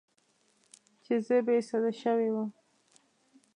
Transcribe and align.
چې 1.03 1.13
زه 1.27 1.37
بې 1.45 1.57
سده 1.69 1.91
شوې 2.01 2.29
وم. 2.33 2.49